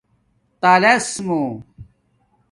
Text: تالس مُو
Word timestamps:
تالس 0.61 1.09
مُو 1.25 1.41